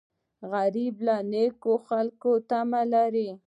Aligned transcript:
غریب 0.51 0.95
له 1.07 1.15
نیکو 1.31 1.73
خلکو 1.87 2.31
تمه 2.49 2.81
لري 2.93 3.29